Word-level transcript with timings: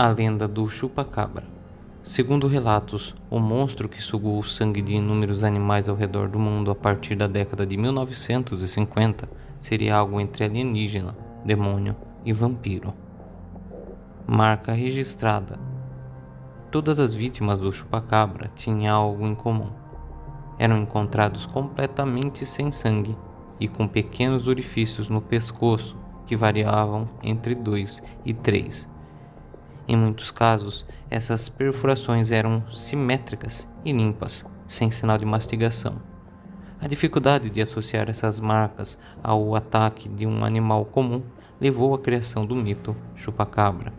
A 0.00 0.06
lenda 0.10 0.46
do 0.46 0.68
chupacabra. 0.68 1.44
Segundo 2.04 2.46
relatos, 2.46 3.16
o 3.28 3.40
monstro 3.40 3.88
que 3.88 4.00
sugou 4.00 4.38
o 4.38 4.44
sangue 4.44 4.80
de 4.80 4.94
inúmeros 4.94 5.42
animais 5.42 5.88
ao 5.88 5.96
redor 5.96 6.28
do 6.28 6.38
mundo 6.38 6.70
a 6.70 6.74
partir 6.76 7.16
da 7.16 7.26
década 7.26 7.66
de 7.66 7.76
1950 7.76 9.28
seria 9.58 9.96
algo 9.96 10.20
entre 10.20 10.44
alienígena, 10.44 11.16
demônio 11.44 11.96
e 12.24 12.32
vampiro. 12.32 12.94
Marca 14.24 14.72
registrada. 14.72 15.58
Todas 16.70 17.00
as 17.00 17.12
vítimas 17.12 17.58
do 17.58 17.72
chupacabra 17.72 18.48
tinham 18.54 18.96
algo 18.96 19.26
em 19.26 19.34
comum. 19.34 19.72
Eram 20.60 20.78
encontrados 20.78 21.44
completamente 21.44 22.46
sem 22.46 22.70
sangue 22.70 23.18
e 23.58 23.66
com 23.66 23.88
pequenos 23.88 24.46
orifícios 24.46 25.10
no 25.10 25.20
pescoço 25.20 25.96
que 26.24 26.36
variavam 26.36 27.08
entre 27.20 27.56
2 27.56 28.00
e 28.24 28.32
3 28.32 28.96
em 29.88 29.96
muitos 29.96 30.30
casos, 30.30 30.84
essas 31.08 31.48
perfurações 31.48 32.30
eram 32.30 32.62
simétricas 32.70 33.66
e 33.82 33.90
limpas, 33.90 34.44
sem 34.66 34.90
sinal 34.90 35.16
de 35.16 35.24
mastigação. 35.24 35.96
A 36.78 36.86
dificuldade 36.86 37.48
de 37.48 37.62
associar 37.62 38.10
essas 38.10 38.38
marcas 38.38 38.98
ao 39.22 39.56
ataque 39.56 40.06
de 40.06 40.26
um 40.26 40.44
animal 40.44 40.84
comum 40.84 41.22
levou 41.58 41.94
à 41.94 41.98
criação 41.98 42.44
do 42.44 42.54
mito 42.54 42.94
chupacabra. 43.16 43.92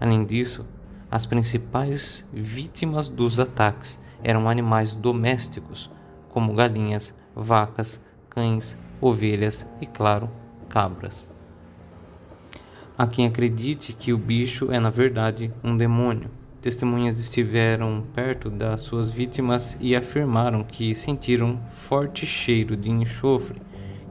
Além 0.00 0.24
disso, 0.24 0.66
as 1.08 1.24
principais 1.24 2.28
vítimas 2.32 3.08
dos 3.08 3.38
ataques 3.38 4.02
eram 4.20 4.48
animais 4.48 4.96
domésticos, 4.96 5.88
como 6.28 6.54
galinhas, 6.54 7.16
vacas, 7.36 8.02
cães, 8.28 8.76
ovelhas 9.00 9.64
e, 9.80 9.86
claro, 9.86 10.28
cabras. 10.68 11.32
Há 12.96 13.08
quem 13.08 13.26
acredite 13.26 13.92
que 13.92 14.12
o 14.12 14.18
bicho 14.18 14.70
é, 14.70 14.78
na 14.78 14.88
verdade, 14.88 15.52
um 15.64 15.76
demônio. 15.76 16.30
Testemunhas 16.62 17.18
estiveram 17.18 18.04
perto 18.14 18.48
das 18.48 18.82
suas 18.82 19.10
vítimas 19.10 19.76
e 19.80 19.96
afirmaram 19.96 20.62
que 20.62 20.94
sentiram 20.94 21.58
forte 21.66 22.24
cheiro 22.24 22.76
de 22.76 22.88
enxofre, 22.88 23.60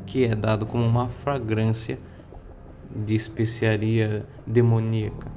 que 0.06 0.25
é 0.25 0.36
dado 0.36 0.66
como 0.66 0.86
uma 0.86 1.08
fragrância 1.08 1.98
de 2.94 3.16
especiaria 3.16 4.25
demoníaca. 4.45 5.31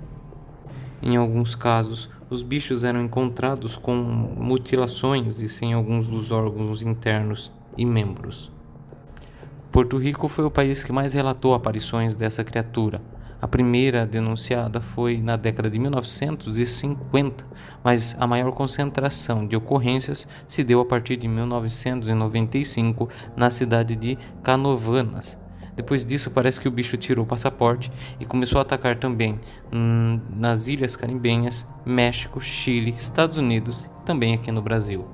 Em 1.00 1.16
alguns 1.16 1.54
casos, 1.54 2.10
os 2.28 2.42
bichos 2.42 2.82
eram 2.82 3.00
encontrados 3.00 3.76
com 3.76 3.94
mutilações 3.94 5.40
e 5.40 5.48
sem 5.48 5.72
alguns 5.72 6.08
dos 6.08 6.32
órgãos 6.32 6.82
internos 6.82 7.52
e 7.78 7.84
membros. 7.86 8.50
Porto 9.70 9.98
Rico 9.98 10.26
foi 10.26 10.44
o 10.44 10.50
país 10.50 10.82
que 10.82 10.90
mais 10.90 11.14
relatou 11.14 11.54
aparições 11.54 12.16
dessa 12.16 12.42
criatura, 12.42 13.00
a 13.40 13.46
primeira 13.46 14.06
denunciada 14.06 14.80
foi 14.80 15.18
na 15.18 15.36
década 15.36 15.68
de 15.68 15.78
1950, 15.78 17.44
mas 17.84 18.16
a 18.18 18.26
maior 18.26 18.52
concentração 18.52 19.46
de 19.46 19.54
ocorrências 19.54 20.26
se 20.46 20.64
deu 20.64 20.80
a 20.80 20.84
partir 20.84 21.16
de 21.16 21.28
1995 21.28 23.08
na 23.36 23.50
cidade 23.50 23.94
de 23.94 24.18
Canovanas. 24.42 25.38
Depois 25.74 26.06
disso, 26.06 26.30
parece 26.30 26.58
que 26.58 26.68
o 26.68 26.70
bicho 26.70 26.96
tirou 26.96 27.24
o 27.24 27.28
passaporte 27.28 27.92
e 28.18 28.24
começou 28.24 28.58
a 28.58 28.62
atacar 28.62 28.96
também 28.96 29.38
hum, 29.70 30.18
nas 30.34 30.68
Ilhas 30.68 30.96
Caribenhas, 30.96 31.66
México, 31.84 32.40
Chile, 32.40 32.94
Estados 32.96 33.36
Unidos 33.36 33.84
e 33.84 34.06
também 34.06 34.32
aqui 34.32 34.50
no 34.50 34.62
Brasil. 34.62 35.04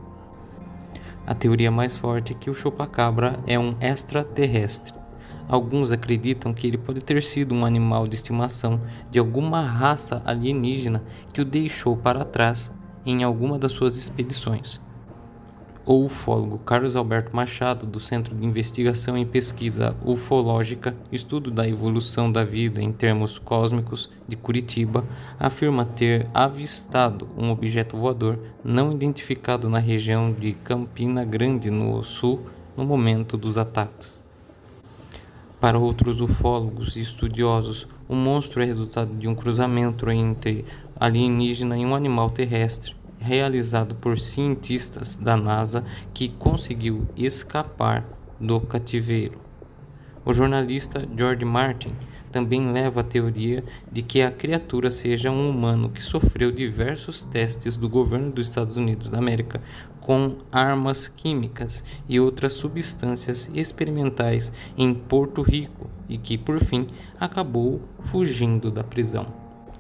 A 1.27 1.35
teoria 1.35 1.71
mais 1.71 1.97
forte 1.97 2.33
é 2.33 2.37
que 2.37 2.49
o 2.49 2.55
chupacabra 2.55 3.41
é 3.47 3.59
um 3.59 3.77
extraterrestre 3.81 5.02
Alguns 5.49 5.93
acreditam 5.93 6.55
que 6.55 6.67
ele 6.67 6.79
pode 6.79 7.01
ter 7.01 7.23
sido 7.23 7.55
um 7.55 7.65
animal 7.65 8.07
de 8.07 8.15
estimação 8.15 8.81
de 9.11 9.19
alguma 9.19 9.61
raça 9.61 10.23
alienígena 10.25 11.03
que 11.33 11.41
o 11.41 11.45
deixou 11.45 11.97
para 11.97 12.25
trás 12.25 12.73
em 13.05 13.23
alguma 13.23 13.59
das 13.59 13.73
suas 13.73 13.97
expedições. 13.97 14.81
O 15.85 16.05
ufólogo 16.05 16.59
Carlos 16.59 16.95
Alberto 16.95 17.35
Machado, 17.35 17.85
do 17.85 17.99
Centro 17.99 18.37
de 18.37 18.47
Investigação 18.47 19.19
e 19.19 19.27
Pesquisa 19.27 19.97
Ufológica, 20.05 20.95
Estudo 21.11 21.51
da 21.51 21.69
Evolução 21.69 22.31
da 22.31 22.45
Vida 22.45 22.81
em 22.81 22.93
Termos 22.93 23.37
Cósmicos, 23.37 24.09
de 24.29 24.37
Curitiba, 24.37 25.05
afirma 25.41 25.85
ter 25.85 26.29
avistado 26.33 27.29
um 27.37 27.51
objeto 27.51 27.97
voador 27.97 28.39
não 28.63 28.93
identificado 28.93 29.69
na 29.69 29.81
região 29.81 30.33
de 30.33 30.53
Campina 30.53 31.25
Grande, 31.25 31.69
no 31.69 32.05
sul, 32.05 32.47
no 32.77 32.85
momento 32.85 33.37
dos 33.37 33.59
ataques. 33.59 34.23
Para 35.63 35.79
outros 35.79 36.21
ufólogos 36.21 36.97
e 36.97 37.01
estudiosos, 37.01 37.87
o 38.09 38.17
monstro 38.17 38.61
é 38.61 38.65
resultado 38.65 39.15
de 39.15 39.29
um 39.29 39.35
cruzamento 39.37 40.11
entre 40.11 40.65
alienígena 40.99 41.79
e 41.79 41.87
um 41.87 41.95
animal 41.95 42.31
terrestre, 42.31 42.97
realizado 43.21 43.95
por 43.95 44.19
cientistas 44.19 45.15
da 45.15 45.37
NASA 45.37 45.85
que 46.13 46.31
conseguiu 46.31 47.07
escapar 47.17 48.05
do 48.41 48.61
cativeiro. 48.61 49.39
O 50.25 50.33
jornalista 50.33 51.07
George 51.17 51.45
Martin 51.45 51.93
também 52.31 52.73
leva 52.73 53.01
a 53.01 53.05
teoria 53.05 53.65
de 53.91 54.03
que 54.03 54.23
a 54.23 54.31
criatura 54.31 54.89
seja 54.91 55.31
um 55.31 55.51
humano 55.51 55.91
que 55.91 56.03
sofreu 56.03 56.53
diversos 56.53 57.25
testes 57.25 57.77
do 57.77 57.89
governo 57.89 58.31
dos 58.31 58.47
Estados 58.47 58.77
Unidos 58.77 59.11
da 59.11 59.19
América 59.19 59.61
com 60.01 60.37
armas 60.51 61.09
químicas 61.09 61.85
e 62.09 62.19
outras 62.19 62.55
substâncias 62.55 63.51
experimentais 63.55 64.51
em 64.77 64.95
Porto 64.95 65.43
Rico 65.43 65.91
e 66.09 66.17
que, 66.17 66.39
por 66.39 66.59
fim, 66.61 66.87
acabou 67.19 67.83
fugindo 68.01 68.71
da 68.71 68.83
prisão. 68.83 69.27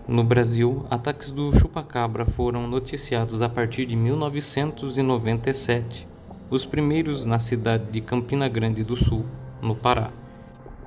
No 0.07 0.23
Brasil, 0.25 0.85
ataques 0.91 1.31
do 1.31 1.57
chupacabra 1.57 2.27
foram 2.27 2.67
noticiados 2.67 3.41
a 3.43 3.49
partir 3.49 3.87
de 3.87 3.95
1997, 3.95 6.09
os 6.51 6.67
primeiros 6.67 7.25
na 7.25 7.39
cidade 7.39 7.85
de 7.91 8.01
Campina 8.01 8.49
Grande 8.49 8.83
do 8.83 8.97
Sul, 8.97 9.25
no 9.61 9.77
Pará. 9.77 10.11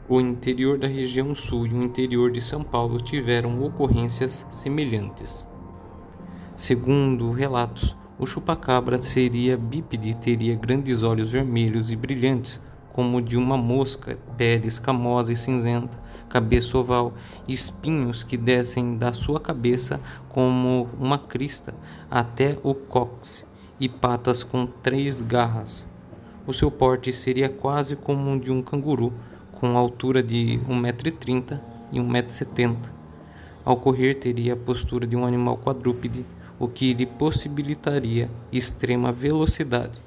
O 0.08 0.22
interior 0.22 0.78
da 0.78 0.88
região 0.88 1.34
sul 1.34 1.66
e 1.66 1.74
o 1.74 1.82
interior 1.82 2.30
de 2.30 2.40
São 2.40 2.64
Paulo 2.64 3.02
tiveram 3.02 3.64
ocorrências 3.64 4.46
semelhantes. 4.52 5.48
Segundo 6.56 7.32
relatos, 7.32 7.98
o 8.20 8.28
chupacabra 8.28 9.02
seria 9.02 9.58
bípede 9.58 10.12
e 10.12 10.14
teria 10.14 10.54
grandes 10.54 11.02
olhos 11.02 11.32
vermelhos 11.32 11.90
e 11.90 11.96
brilhantes, 11.96 12.62
como 12.94 13.20
de 13.20 13.36
uma 13.36 13.58
mosca, 13.58 14.20
pele 14.38 14.68
escamosa 14.68 15.34
e 15.34 15.36
cinzenta, 15.36 16.00
cabeça 16.30 16.78
oval, 16.78 17.16
espinhos 17.48 18.24
que 18.24 18.38
descem 18.38 18.98
da 18.98 19.12
sua 19.12 19.40
cabeça 19.40 20.00
como 20.30 20.88
uma 21.00 21.18
crista 21.18 21.74
até 22.12 22.60
o 22.62 22.76
cóccix 22.76 23.48
e 23.80 23.90
patas 23.90 24.44
com 24.44 24.68
três 24.68 25.20
garras. 25.20 25.88
O 26.46 26.54
seu 26.54 26.70
porte 26.70 27.12
seria 27.12 27.50
quase 27.50 27.96
como 27.96 28.32
o 28.32 28.40
de 28.40 28.52
um 28.52 28.62
canguru, 28.62 29.12
com 29.56 29.78
altura 29.78 30.22
de 30.22 30.60
1,30m 30.70 31.60
e 31.92 32.00
1,70m. 32.00 32.78
Ao 33.64 33.76
correr, 33.78 34.16
teria 34.16 34.54
a 34.54 34.58
postura 34.58 35.08
de 35.08 35.16
um 35.16 35.26
animal 35.26 35.58
quadrúpede, 35.58 36.26
o 36.60 36.68
que 36.68 36.94
lhe 36.94 37.06
possibilitaria 37.06 38.30
extrema 38.52 39.12
velocidade. 39.12 40.00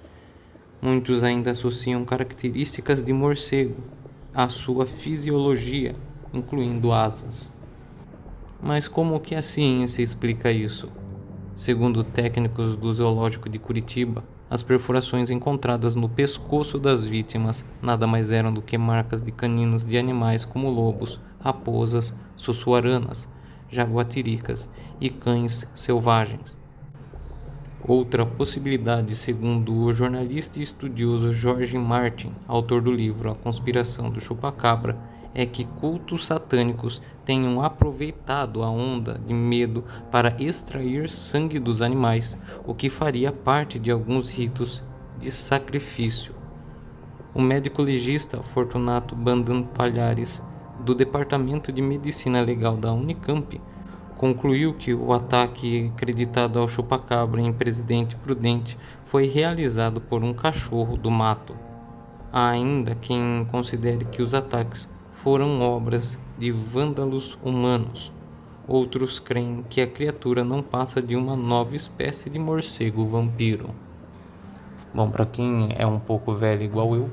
Muitos 0.81 1.25
ainda 1.25 1.51
associam 1.51 2.05
características 2.05 3.03
de 3.03 3.13
morcego 3.13 3.77
à 4.33 4.49
sua 4.49 4.87
fisiologia, 4.87 5.97
incluindo 6.33 6.93
asas. 6.93 7.53
Mas 8.63 8.87
como 8.87 9.19
que 9.19 9.35
a 9.35 9.43
ciência 9.43 10.03
explica 10.03 10.53
isso? 10.53 10.89
Segundo 11.59 12.05
técnicos 12.05 12.77
do 12.77 12.93
Zoológico 12.93 13.49
de 13.49 13.59
Curitiba, 13.59 14.23
as 14.49 14.63
perfurações 14.63 15.29
encontradas 15.29 15.97
no 15.97 16.09
pescoço 16.09 16.79
das 16.79 17.05
vítimas 17.05 17.65
nada 17.83 18.07
mais 18.07 18.31
eram 18.31 18.55
do 18.55 18.63
que 18.63 18.79
marcas 18.79 19.21
de 19.21 19.33
caninos 19.33 19.85
de 19.85 19.99
animais 19.99 20.45
como 20.45 20.71
lobos, 20.71 21.21
raposas, 21.41 22.17
sussuaranas, 22.37 23.29
jaguatiricas 23.69 24.71
e 25.01 25.11
cães 25.11 25.69
selvagens. 25.75 26.57
Outra 27.83 28.25
possibilidade, 28.25 29.17
segundo 29.17 29.75
o 29.75 29.93
jornalista 29.93 30.61
e 30.61 30.63
estudioso 30.63 31.33
George 31.33 31.77
Martin, 31.77 32.31
autor 32.47 32.81
do 32.81 32.93
livro 32.93 33.33
A 33.33 33.35
Conspiração 33.35 34.11
do 34.11 34.21
Chupacabra, 34.21 34.97
é 35.39 35.47
que 35.47 35.65
cultos 35.65 36.27
satânicos 36.27 37.01
tenham 37.25 37.63
aproveitado 37.63 38.61
a 38.65 38.69
onda 38.69 39.21
de 39.25 39.33
medo 39.33 39.85
para 40.11 40.35
extrair 40.43 41.09
sangue 41.09 41.61
dos 41.61 41.81
animais, 41.81 42.37
o 42.67 42.75
que 42.75 42.91
faria 42.91 43.31
parte 43.31 43.79
de 43.79 43.89
alguns 43.89 44.31
ritos 44.31 44.83
de 45.17 45.31
sacrifício. 45.31 46.35
O 47.33 47.41
médico 47.41 47.83
legista 47.83 48.43
Fortunato 48.43 49.15
Bandan 49.15 49.63
Palhares, 49.63 50.43
do 50.81 50.93
Departamento 50.93 51.71
de 51.71 51.81
Medicina 51.81 52.41
Legal 52.41 52.77
da 52.77 52.93
Unicamp, 52.93 53.61
concluiu 54.17 54.75
que 54.75 54.93
o 54.93 55.13
ataque 55.13 55.93
acreditado 55.95 56.59
ao 56.59 56.67
chupacabra 56.67 57.41
em 57.41 57.53
Presidente 57.53 58.17
Prudente 58.17 58.77
foi 59.05 59.29
realizado 59.29 60.01
por 60.01 60.25
um 60.25 60.35
cachorro 60.35 60.97
do 60.97 61.13
mato. 61.13 61.55
Há 62.33 62.49
ainda 62.49 62.97
quem 62.97 63.47
considere 63.49 64.05
que 64.05 64.21
os 64.21 64.35
ataques 64.35 64.98
foram 65.19 65.61
obras 65.61 66.19
de 66.39 66.53
vândalos 66.53 67.37
humanos. 67.43 68.13
outros 68.69 69.19
creem 69.19 69.65
que 69.69 69.81
a 69.81 69.87
criatura 69.87 70.45
não 70.45 70.63
passa 70.63 71.03
de 71.03 71.17
uma 71.17 71.35
nova 71.35 71.75
espécie 71.75 72.31
de 72.31 72.39
morcego 72.39 73.05
vampiro. 73.05 73.71
Bom, 74.95 75.11
para 75.11 75.25
quem 75.25 75.71
é 75.77 75.87
um 75.87 75.99
pouco 75.99 76.35
velho 76.35 76.63
igual 76.63 76.95
eu, 76.95 77.11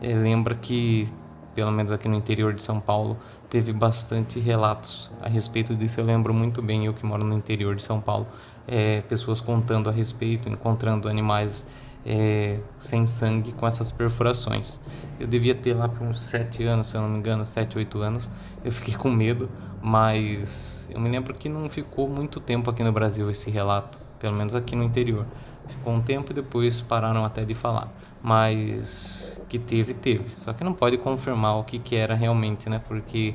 é, 0.00 0.12
lembra 0.14 0.54
que, 0.54 1.08
pelo 1.54 1.72
menos 1.72 1.90
aqui 1.90 2.06
no 2.06 2.14
interior 2.14 2.52
de 2.52 2.62
São 2.62 2.78
Paulo, 2.78 3.16
teve 3.50 3.72
bastante 3.72 4.38
relatos 4.38 5.10
a 5.20 5.28
respeito 5.28 5.74
disso. 5.74 6.00
Eu 6.00 6.04
lembro 6.04 6.32
muito 6.32 6.62
bem, 6.62 6.86
eu 6.86 6.94
que 6.94 7.04
moro 7.04 7.24
no 7.24 7.34
interior 7.34 7.74
de 7.74 7.82
São 7.82 8.00
Paulo, 8.00 8.28
é, 8.66 9.00
pessoas 9.00 9.40
contando 9.40 9.88
a 9.88 9.92
respeito, 9.92 10.48
encontrando 10.48 11.08
animais 11.08 11.66
é, 12.04 12.58
sem 12.78 13.06
sangue 13.06 13.52
com 13.52 13.66
essas 13.66 13.92
perfurações. 13.92 14.80
Eu 15.18 15.26
devia 15.26 15.54
ter 15.54 15.74
lá 15.74 15.88
por 15.88 16.06
uns 16.06 16.22
7 16.22 16.64
anos, 16.64 16.88
se 16.88 16.96
eu 16.96 17.00
não 17.00 17.08
me 17.08 17.18
engano, 17.18 17.44
7, 17.44 17.76
8 17.76 17.98
anos. 18.00 18.30
Eu 18.64 18.70
fiquei 18.70 18.94
com 18.94 19.10
medo, 19.10 19.48
mas 19.82 20.88
eu 20.90 21.00
me 21.00 21.08
lembro 21.08 21.34
que 21.34 21.48
não 21.48 21.68
ficou 21.68 22.08
muito 22.08 22.40
tempo 22.40 22.70
aqui 22.70 22.82
no 22.82 22.92
Brasil 22.92 23.30
esse 23.30 23.50
relato, 23.50 23.98
pelo 24.18 24.36
menos 24.36 24.54
aqui 24.54 24.74
no 24.76 24.82
interior. 24.82 25.26
Ficou 25.68 25.92
um 25.92 26.00
tempo 26.00 26.32
e 26.32 26.34
depois 26.34 26.80
pararam 26.80 27.24
até 27.24 27.44
de 27.44 27.54
falar. 27.54 27.92
Mas 28.22 29.40
que 29.48 29.58
teve, 29.58 29.94
teve. 29.94 30.30
Só 30.30 30.52
que 30.52 30.64
não 30.64 30.72
pode 30.72 30.98
confirmar 30.98 31.56
o 31.58 31.64
que, 31.64 31.78
que 31.78 31.94
era 31.94 32.14
realmente, 32.14 32.68
né? 32.68 32.80
Porque, 32.86 33.34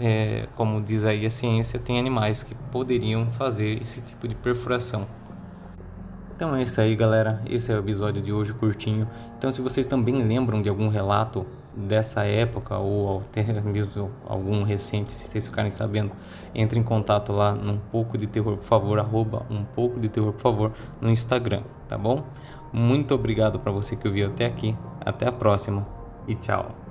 é, 0.00 0.48
como 0.54 0.80
diz 0.80 1.04
aí 1.04 1.24
a 1.26 1.30
ciência, 1.30 1.78
tem 1.78 1.98
animais 1.98 2.42
que 2.42 2.54
poderiam 2.72 3.26
fazer 3.26 3.80
esse 3.80 4.02
tipo 4.02 4.26
de 4.26 4.34
perfuração. 4.34 5.06
Então 6.36 6.54
é 6.54 6.62
isso 6.62 6.80
aí, 6.80 6.96
galera. 6.96 7.40
Esse 7.46 7.70
é 7.70 7.76
o 7.76 7.78
episódio 7.78 8.20
de 8.20 8.32
hoje 8.32 8.52
curtinho. 8.52 9.08
Então, 9.38 9.52
se 9.52 9.62
vocês 9.62 9.86
também 9.86 10.16
lembram 10.16 10.60
de 10.60 10.68
algum 10.68 10.88
relato 10.88 11.46
dessa 11.76 12.24
época 12.24 12.76
ou 12.76 13.20
até 13.20 13.42
mesmo 13.62 14.10
algum 14.26 14.64
recente, 14.64 15.12
se 15.12 15.28
vocês 15.28 15.46
ficarem 15.46 15.70
sabendo, 15.70 16.10
entre 16.52 16.78
em 16.78 16.82
contato 16.82 17.32
lá 17.32 17.52
num 17.52 17.78
pouco 17.78 18.18
de 18.18 18.26
terror, 18.26 18.56
por 18.56 18.64
favor, 18.64 18.98
arroba 18.98 19.46
um 19.48 19.64
pouco 19.64 20.00
de 20.00 20.08
terror, 20.08 20.32
por 20.32 20.42
favor, 20.42 20.72
no 21.00 21.08
Instagram, 21.08 21.62
tá 21.88 21.96
bom? 21.96 22.24
Muito 22.72 23.14
obrigado 23.14 23.60
para 23.60 23.70
você 23.70 23.94
que 23.94 24.08
ouviu 24.08 24.26
até 24.26 24.46
aqui. 24.46 24.76
Até 25.00 25.28
a 25.28 25.32
próxima 25.32 25.86
e 26.26 26.34
tchau. 26.34 26.83